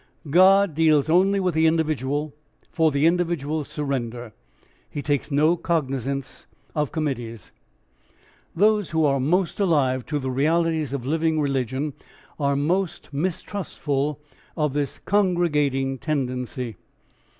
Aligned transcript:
God 0.31 0.73
deals 0.73 1.11
only 1.11 1.39
with 1.39 1.53
the 1.53 1.67
individual 1.67 2.33
for 2.71 2.89
the 2.89 3.05
individual's 3.05 3.67
surrender. 3.67 4.33
He 4.89 5.03
takes 5.03 5.29
no 5.29 5.55
cognisance 5.55 6.47
of 6.73 6.91
committees. 6.91 7.51
Those 8.55 8.89
who 8.89 9.05
are 9.05 9.19
most 9.19 9.59
alive 9.59 10.07
to 10.07 10.17
the 10.17 10.31
realities 10.31 10.91
of 10.91 11.05
living 11.05 11.39
religion 11.39 11.93
are 12.39 12.55
most 12.55 13.13
mistrustful 13.13 14.19
of 14.57 14.73
this 14.73 14.97
congregating 14.97 15.99
tendency. 15.99 16.77